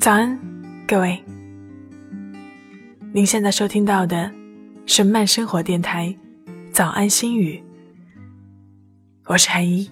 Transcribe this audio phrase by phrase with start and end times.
[0.00, 0.40] 早安，
[0.88, 1.22] 各位。
[3.12, 4.30] 您现在收听到的
[4.86, 6.06] 是慢生活电台
[6.72, 7.62] 《早安心语》，
[9.26, 9.90] 我是韩一。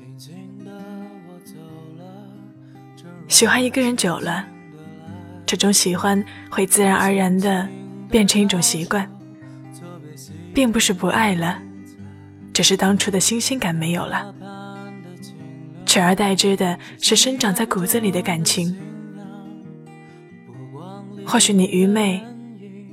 [3.28, 4.46] 喜欢一个人久了，
[5.44, 7.68] 这种喜欢会自然而然的
[8.10, 9.06] 变成一种习惯，
[10.54, 11.60] 并不是不爱了，
[12.54, 14.34] 只是当初的新鲜感没有了，
[15.84, 18.74] 取而代之的是生长在骨子里的感情。
[21.30, 22.24] 或许你愚昧，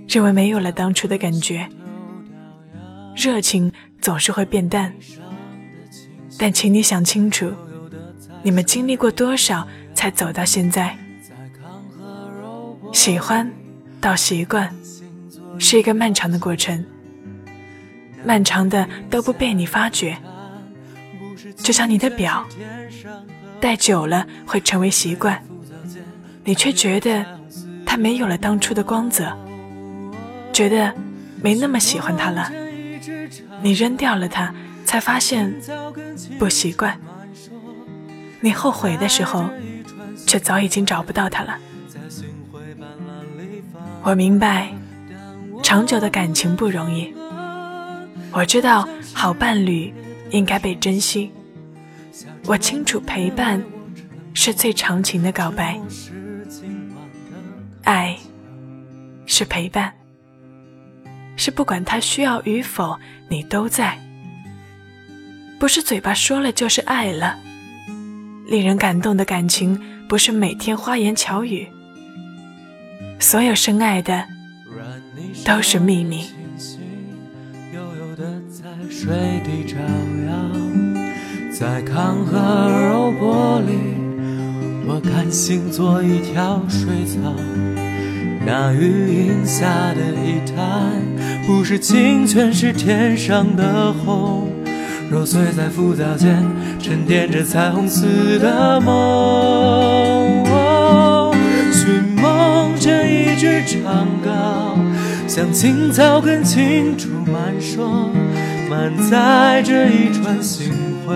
[0.10, 1.70] 认为没有了当初的感觉，
[3.16, 3.72] 热情
[4.02, 4.94] 总是会变淡。
[6.38, 7.50] 但请你想清楚，
[8.44, 10.98] 你们经历过多少才走到现在？
[12.92, 13.50] 喜欢
[14.02, 14.70] 到习惯，
[15.58, 16.84] 是一个漫长的过程，
[18.26, 20.18] 漫长的都不被你发觉。
[21.56, 22.46] 就像你的表，
[23.62, 25.42] 戴久了会成为习惯，
[26.44, 27.26] 你却觉得。
[27.98, 29.35] 没有了当初的光泽，
[30.51, 30.93] 觉得
[31.41, 32.52] 没那么喜欢他了。
[33.62, 34.54] 你扔掉了他，
[34.85, 35.54] 才发现
[36.37, 36.99] 不习惯。
[38.41, 39.46] 你后悔的时候，
[40.27, 41.57] 却早已经找不到他了。
[44.04, 44.71] 我明白，
[45.63, 47.13] 长久的感情不容易。
[48.32, 49.93] 我知道，好伴侣
[50.30, 51.32] 应该被珍惜。
[52.46, 53.63] 我清楚，陪伴
[54.34, 55.80] 是最长情的告白。
[57.86, 58.18] 爱，
[59.28, 59.94] 是陪伴，
[61.38, 63.98] 是不管他需要与否，你都在。
[65.59, 67.38] 不是嘴巴说了就是爱了。
[68.47, 71.68] 令人感动的感情，不是每天花言巧语。
[73.19, 74.25] 所有深爱的，
[75.46, 76.25] 都是秘密。
[81.52, 82.40] 在康河
[82.90, 84.06] 柔波里。
[84.88, 87.34] 我甘心做一条水草，
[88.46, 89.66] 那雨荫下
[89.96, 91.01] 的一滩，
[91.47, 94.47] 不是清泉，是天上的虹，
[95.09, 96.46] 揉碎在浮藻间，
[96.80, 100.46] 沉淀着彩虹似的梦。
[101.72, 104.78] 寻梦着一支长篙，
[105.28, 108.12] 像青草根青竹满霜，
[108.70, 110.72] 满载着一船星
[111.06, 111.16] 辉。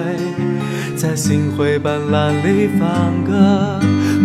[0.95, 3.79] 在星辉斑斓里放歌，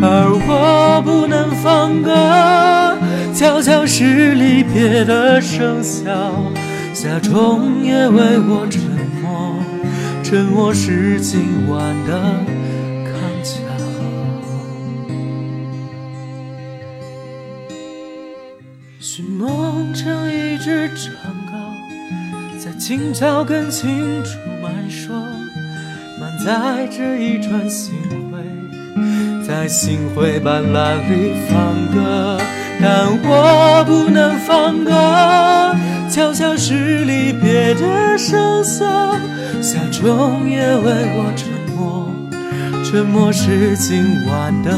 [0.07, 2.99] 而我不能放歌。
[3.33, 6.05] 悄悄是离别的笙箫，
[6.93, 8.83] 夏虫也为我沉
[9.23, 9.57] 默，
[10.23, 12.21] 沉默是今晚的
[13.05, 13.55] 康桥。
[19.01, 21.09] 寻梦成一支长
[21.49, 24.31] 篙，在青草根青竹
[24.63, 24.75] 满。
[26.45, 27.95] 载着一船星
[28.31, 28.39] 辉，
[29.47, 32.39] 在星辉斑斓里放歌，
[32.81, 35.77] 但我不能放歌。
[36.11, 38.87] 悄悄是离别的声色，
[39.61, 40.85] 夏虫也为
[41.17, 42.11] 我沉默，
[42.85, 44.71] 沉默是今晚的。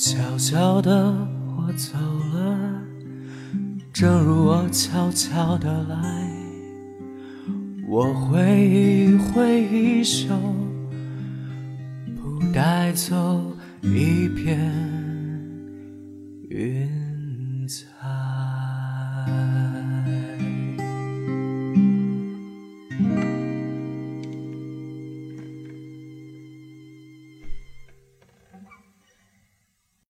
[0.00, 1.14] 悄悄的
[1.58, 1.98] 我走
[2.32, 2.82] 了，
[3.92, 6.26] 正如我悄悄的来。
[7.86, 10.34] 我挥一挥衣袖，
[12.16, 13.52] 不带走
[13.82, 14.99] 一片。